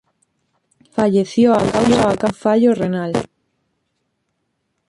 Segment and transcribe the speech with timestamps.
[0.93, 3.13] Falleció a causa de un fallo renal.